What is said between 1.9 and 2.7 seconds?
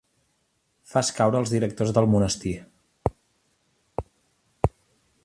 del monestir.